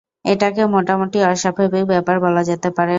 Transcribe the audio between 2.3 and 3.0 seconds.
যেতে পারে।